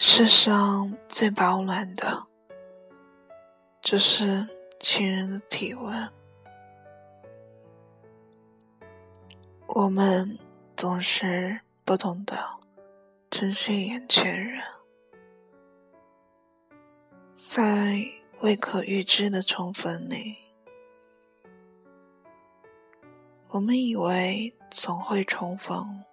[0.00, 2.26] 世上最保暖的，
[3.82, 6.12] 就是情人的体温。
[9.66, 10.38] 我们
[10.76, 12.36] 总是不懂得
[13.28, 14.62] 珍惜眼前人，
[17.34, 17.98] 在
[18.40, 20.36] 未可预知的重逢里，
[23.48, 26.04] 我们以为总会重逢，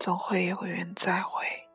[0.00, 1.69] 总会有缘再会。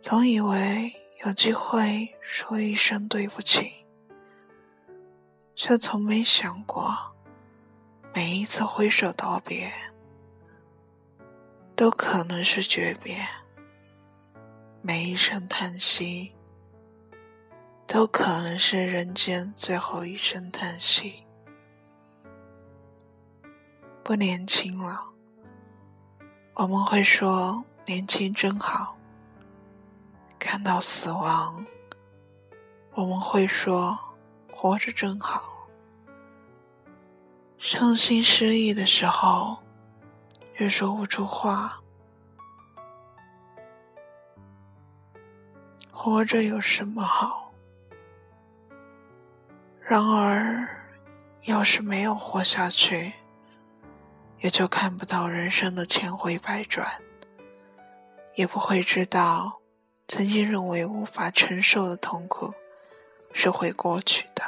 [0.00, 0.94] 总以为
[1.26, 3.84] 有机会说一声对不起，
[5.54, 7.14] 却从没想过，
[8.14, 9.70] 每一次挥手道别，
[11.76, 13.14] 都可能是诀别；
[14.80, 16.32] 每一声叹息，
[17.86, 21.26] 都可能是人间最后一声叹息。
[24.02, 25.04] 不年轻了，
[26.54, 28.96] 我们会说年轻真好。
[30.40, 31.64] 看到死亡，
[32.94, 33.96] 我们会说
[34.50, 35.68] 活着真好。
[37.58, 39.58] 伤心失意的时候，
[40.56, 41.80] 却说不出话。
[45.92, 47.52] 活着有什么好？
[49.82, 50.66] 然而，
[51.46, 53.12] 要是没有活下去，
[54.38, 57.02] 也就看不到人生的千回百转，
[58.36, 59.59] 也不会知道。
[60.12, 62.52] 曾经认为无法承受的痛苦
[63.32, 64.42] 是会过去的。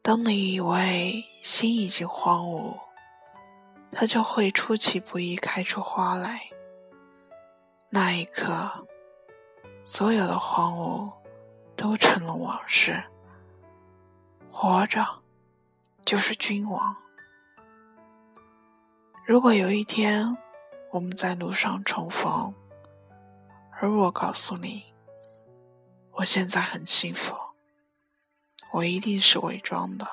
[0.00, 2.78] 当你以为心已经荒芜，
[3.92, 6.48] 它就会出其不意开出花来。
[7.90, 8.86] 那一刻，
[9.84, 11.12] 所有的荒芜
[11.76, 13.04] 都成了往事。
[14.48, 15.06] 活着
[16.06, 16.96] 就是君王。
[19.26, 20.38] 如果有一天
[20.92, 22.54] 我们在路上重逢，
[23.80, 24.84] 而我告诉你，
[26.12, 27.34] 我现在很幸福。
[28.70, 30.06] 我一定是伪装的。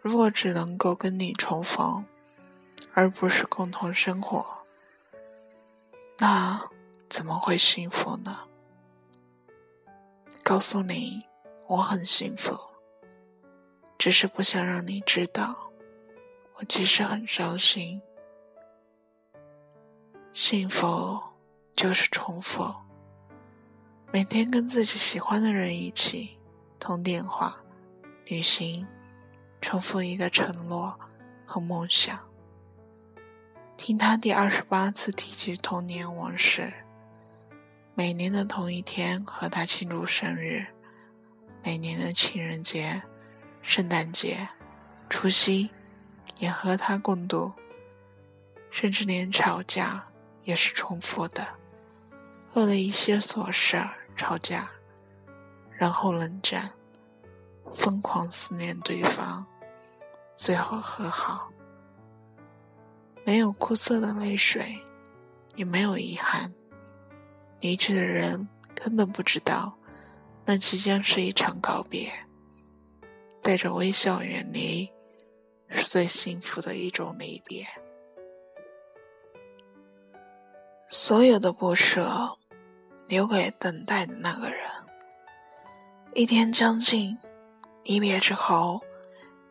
[0.00, 2.06] 如果只能够跟你重逢，
[2.94, 4.46] 而不是共同生活，
[6.18, 6.70] 那
[7.08, 8.46] 怎么会幸福呢？
[10.44, 11.26] 告诉你，
[11.66, 12.56] 我很幸福，
[13.98, 15.70] 只是不想让你知道，
[16.54, 18.00] 我其实很伤心。
[20.32, 21.35] 幸福。
[21.76, 22.74] 就是重复，
[24.10, 26.38] 每天跟自己喜欢的人一起
[26.80, 27.54] 通电话、
[28.24, 28.86] 旅行，
[29.60, 30.98] 重复一个承诺
[31.44, 32.18] 和梦想。
[33.76, 36.72] 听他第二十八次提及童年往事，
[37.94, 40.66] 每年的同一天和他庆祝生日，
[41.62, 43.02] 每年的情人节、
[43.60, 44.48] 圣诞节、
[45.10, 45.70] 除夕
[46.38, 47.52] 也和他共度，
[48.70, 50.08] 甚至连吵架
[50.42, 51.46] 也是重复的。
[52.56, 53.76] 为了一些琐事
[54.16, 54.70] 吵架，
[55.72, 56.72] 然后冷战，
[57.74, 59.44] 疯狂思念对方，
[60.34, 61.52] 最后和好。
[63.26, 64.82] 没有苦涩的泪水，
[65.54, 66.54] 也没有遗憾。
[67.60, 69.76] 离去的人根本不知道，
[70.46, 72.10] 那即将是一场告别。
[73.42, 74.90] 带着微笑远离，
[75.68, 77.66] 是最幸福的一种离别。
[80.88, 82.38] 所有的不舍。
[83.08, 84.70] 留给等待的那个人。
[86.14, 87.18] 一天将近，
[87.84, 88.82] 离别之后，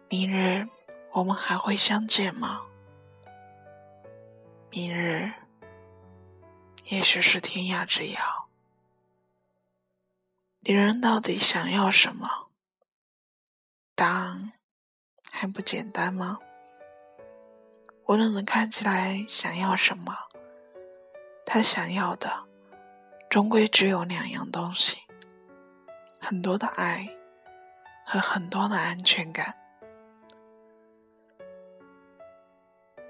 [0.09, 0.67] 明日
[1.11, 2.63] 我们还会相见吗？
[4.71, 5.31] 明日，
[6.85, 8.47] 也许是天涯之遥。
[10.61, 12.47] 女人到底想要什么？
[13.93, 14.53] 答案
[15.31, 16.39] 还不简单吗？
[18.07, 20.13] 无论你看起来想要什么，
[21.45, 22.45] 他想要的。
[23.35, 24.96] 终归只有两样东西：
[26.22, 27.05] 很多的爱
[28.05, 29.53] 和很多的安全感。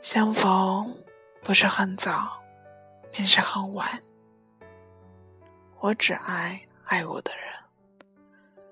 [0.02, 0.98] 相逢
[1.44, 2.42] 不是很早，
[3.12, 4.02] 便是很晚。
[5.80, 8.66] 我只爱爱我的人，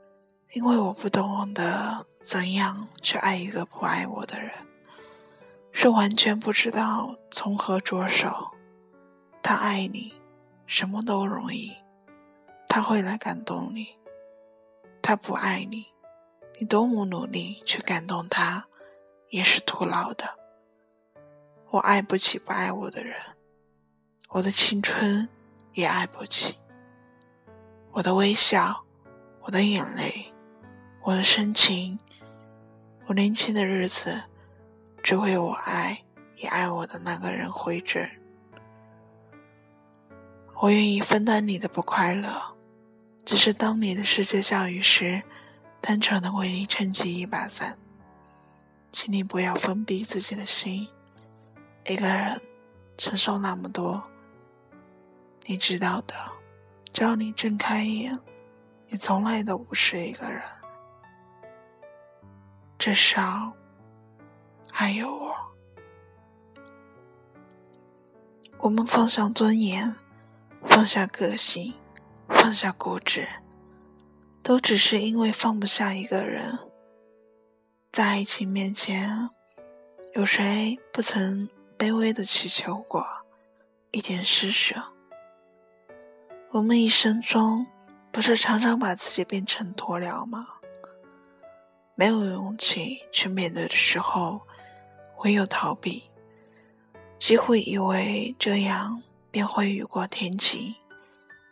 [0.53, 4.49] 因为我不懂得怎样去爱一个不爱我的人，
[5.71, 8.55] 是完全不知道从何着手。
[9.43, 10.22] 他爱你。
[10.65, 11.73] 什么都容易，
[12.67, 13.97] 他会来感动你。
[15.01, 15.87] 他不爱你，
[16.59, 18.67] 你多么努力去感动他，
[19.29, 20.39] 也是徒劳的。
[21.71, 23.15] 我爱不起不爱我的人，
[24.29, 25.27] 我的青春
[25.73, 26.57] 也爱不起。
[27.91, 28.85] 我的微笑，
[29.41, 30.33] 我的眼泪，
[31.03, 31.99] 我的深情，
[33.07, 34.23] 我年轻的日子，
[35.03, 36.03] 只为我爱
[36.37, 38.09] 也爱我的那个人回着。
[40.63, 42.55] 我愿意分担你的不快乐，
[43.25, 45.21] 只是当你的世界下雨时，
[45.81, 47.77] 单纯的为你撑起一把伞。
[48.89, 50.87] 请你不要封闭自己的心，
[51.85, 52.39] 一个人
[52.97, 54.01] 承受那么多，
[55.45, 56.15] 你知道的。
[56.93, 58.17] 只要你睁开眼，
[58.87, 60.41] 你从来都不是一个人，
[62.77, 63.51] 至少
[64.71, 65.35] 还有我。
[68.59, 69.93] 我们放下尊严，
[70.65, 71.73] 放下个性，
[72.27, 73.27] 放下固执，
[74.41, 76.59] 都只是因为放不下一个人。
[77.91, 79.29] 在爱情面前，
[80.15, 83.05] 有谁不曾卑微的祈求过
[83.91, 84.75] 一点施舍？
[86.51, 87.67] 我们一生中，
[88.11, 90.45] 不是常常把自己变成鸵鸟吗？
[91.95, 94.41] 没有勇气去面对的时候，
[95.23, 96.09] 唯有逃避，
[97.19, 100.75] 几乎以为这样便会雨过天晴，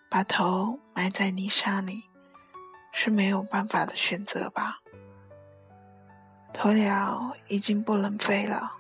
[0.08, 2.04] 把头埋在泥沙里，
[2.92, 4.84] 是没有办法的选择吧。
[6.54, 8.74] 鸵鸟已经不能飞了。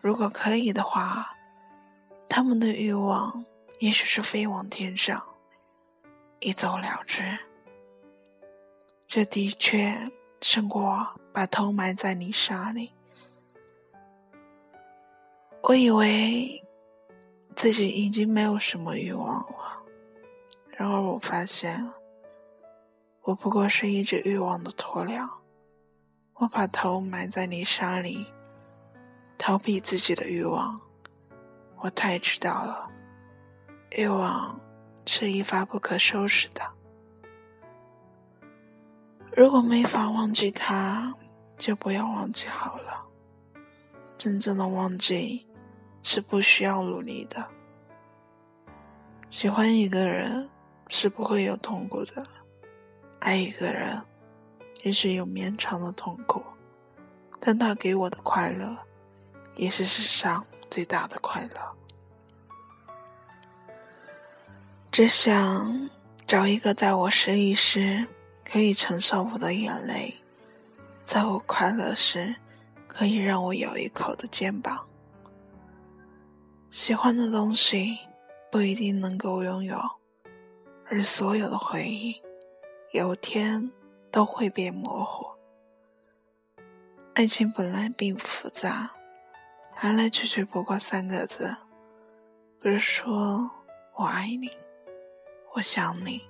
[0.00, 1.36] 如果可以的话，
[2.28, 3.44] 他们的欲望
[3.80, 5.26] 也许是飞往天上，
[6.38, 7.40] 一走了之。
[9.08, 12.92] 这的确胜过把头埋在泥沙里。
[15.62, 16.59] 我以为
[17.60, 19.82] 自己已经没有什么欲望了，
[20.70, 21.92] 然而我发现，
[23.24, 25.28] 我不过是一只欲望的鸵鸟。
[26.36, 28.26] 我把头埋在泥沙里，
[29.36, 30.80] 逃避自己的欲望。
[31.80, 32.90] 我太知道了，
[33.90, 34.58] 欲望
[35.04, 36.62] 是一发不可收拾的。
[39.36, 41.14] 如果没法忘记他，
[41.58, 43.04] 就不要忘记好了。
[44.16, 45.46] 真正的忘记
[46.02, 47.48] 是不需要努力的。
[49.28, 50.50] 喜欢一个人
[50.88, 52.24] 是不会有痛苦的，
[53.20, 54.02] 爱一个人。
[54.82, 56.42] 也许有绵长的痛苦，
[57.38, 58.78] 但他给我的快乐，
[59.54, 61.76] 也是世上最大的快乐。
[64.90, 65.90] 只想
[66.26, 68.08] 找一个在我失意时
[68.42, 70.22] 可以承受我的眼泪，
[71.04, 72.36] 在我快乐时
[72.88, 74.88] 可以让我咬一口的肩膀。
[76.70, 77.98] 喜欢的东西
[78.50, 79.76] 不一定能够拥有，
[80.86, 82.22] 而所有的回忆，
[82.92, 83.70] 有天。
[84.12, 85.24] 都会变模糊。
[87.14, 88.96] 爱情本来并不复杂，
[89.80, 91.56] 来来去去不过三个字，
[92.58, 93.48] 不是说
[93.94, 94.50] 我爱你，
[95.52, 96.28] 我想你，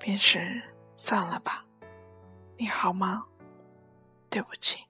[0.00, 0.62] 便是
[0.96, 1.66] 算了吧。
[2.56, 3.26] 你好吗？
[4.30, 4.84] 对不起。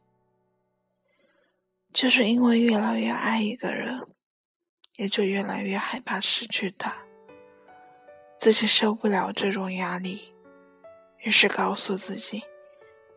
[1.93, 4.07] 就是因为越来越爱一个人，
[4.97, 6.95] 也就越来越害怕失去他，
[8.39, 10.35] 自己受不了这种压力。
[11.21, 12.43] 于是告诉自己，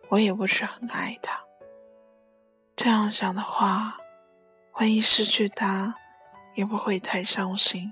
[0.10, 1.44] 我也不是很爱他。
[2.76, 3.98] 这样想的话，
[4.74, 5.96] 万一失去他，
[6.54, 7.92] 也不会太伤心。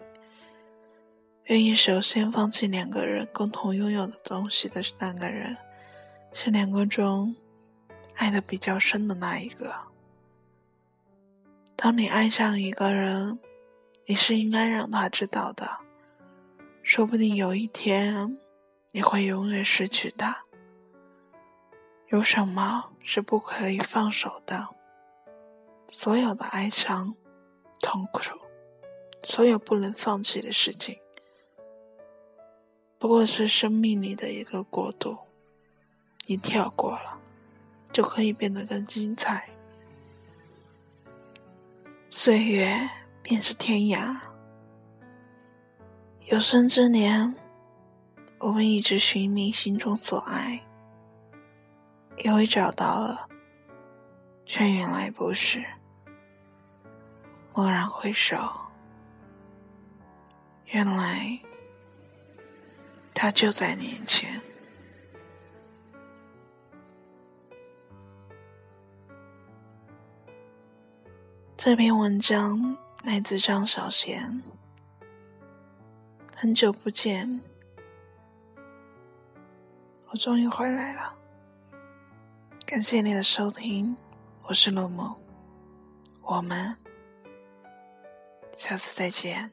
[1.46, 5.58] 愿意首先放弃两个人共同拥有的东西的那个人，
[6.32, 7.36] 是两个中
[8.16, 9.74] 爱的比较深的那一个。
[11.76, 13.40] 当你爱上一个人，
[14.06, 15.80] 你是应该让他知道的，
[16.82, 18.38] 说不定有一天。
[18.96, 20.46] 你会永远失去他。
[22.10, 24.70] 有什么是不可以放手的？
[25.88, 27.16] 所有的哀伤、
[27.80, 28.40] 痛苦，
[29.24, 31.00] 所有不能放弃的事情，
[33.00, 35.18] 不过是生命里的一个过渡。
[36.28, 37.20] 你跳过了，
[37.92, 39.50] 就可以变得更精彩。
[42.12, 42.90] 岁月
[43.24, 44.16] 便是天涯，
[46.30, 47.34] 有生之年。
[48.40, 50.62] 我们一直寻觅心中所爱，
[52.26, 53.30] 以为找到了，
[54.46, 55.64] 却原来不是。
[57.54, 58.36] 蓦然回首，
[60.66, 61.40] 原来
[63.14, 64.42] 他就在眼前。
[71.56, 74.42] 这篇文章来自张小娴。
[76.36, 77.42] 很久不见。
[80.08, 81.16] 我终于回来了，
[82.66, 83.96] 感谢你的收听，
[84.44, 85.16] 我是陆梦，
[86.22, 86.78] 我们
[88.54, 89.52] 下次再见。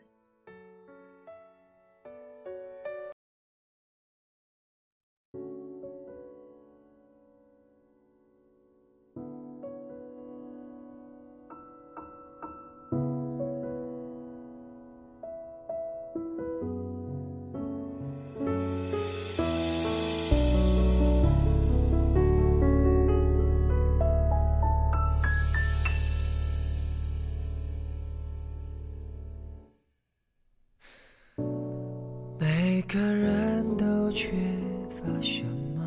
[35.02, 35.45] 乏什
[35.76, 35.83] 么，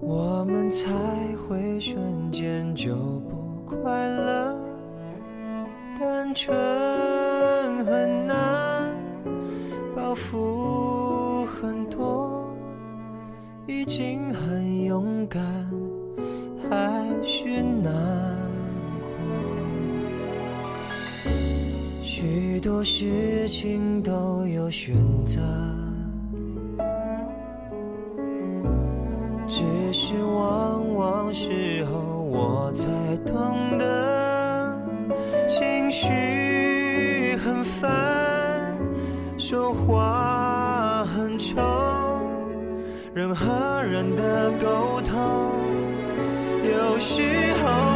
[0.00, 0.86] 我们才
[1.36, 2.94] 会瞬间就
[3.28, 4.56] 不快乐？
[5.98, 6.54] 单纯
[7.84, 8.94] 很难，
[9.96, 12.54] 包袱很多，
[13.66, 15.42] 已经很勇敢，
[16.68, 18.35] 还是难。
[22.26, 25.40] 许多事情都有选择，
[29.46, 34.82] 只是往往时候我才懂得，
[35.46, 38.76] 情绪很烦，
[39.38, 41.56] 说话很冲，
[43.14, 45.16] 人和人的沟通
[46.64, 47.22] 有时
[47.62, 47.95] 候，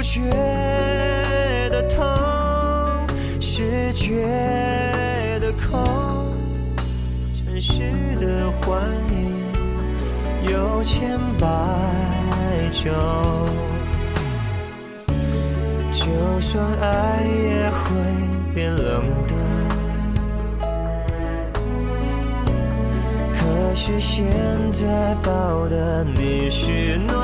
[0.00, 0.18] 不觉
[1.68, 2.02] 得痛，
[3.38, 4.24] 是觉
[5.38, 5.78] 得空，
[7.44, 7.82] 真实
[8.18, 8.80] 的幻
[9.10, 9.52] 影
[10.50, 11.46] 有千百
[12.72, 12.90] 种。
[15.92, 16.06] 就
[16.40, 17.90] 算爱也会
[18.54, 19.34] 变冷的，
[23.34, 24.24] 可是现
[24.72, 27.19] 在抱的你是暖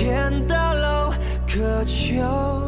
[0.00, 1.12] 天大楼
[1.46, 2.59] 渴求。